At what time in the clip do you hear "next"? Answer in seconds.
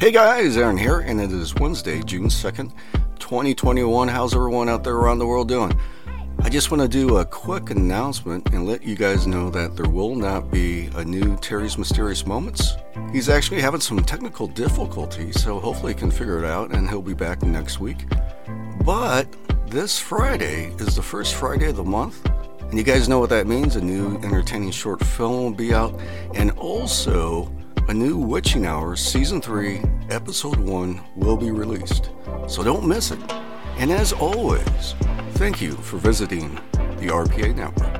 17.42-17.78